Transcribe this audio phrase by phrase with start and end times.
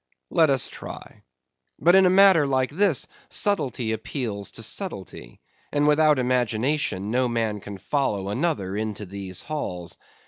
[0.31, 1.21] Let us try.
[1.77, 5.39] But in a matter like this, subtlety appeals to subtlety,
[5.71, 9.99] and without imagination no man can follow another into these halls.